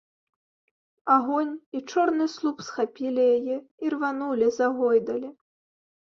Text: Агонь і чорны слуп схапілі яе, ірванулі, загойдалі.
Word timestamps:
Агонь 1.15 1.51
і 1.79 1.81
чорны 1.91 2.25
слуп 2.35 2.63
схапілі 2.69 3.25
яе, 3.37 3.57
ірванулі, 3.89 4.47
загойдалі. 4.57 5.29